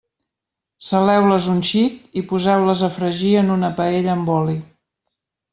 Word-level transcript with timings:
Saleu-les 0.87 1.45
un 1.55 1.59
xic 1.71 2.17
i 2.21 2.25
poseu-les 2.33 2.83
a 2.87 2.91
fregir 2.97 3.37
en 3.43 3.55
una 3.59 3.73
paella 3.81 4.13
amb 4.17 4.37
oli. 4.41 4.61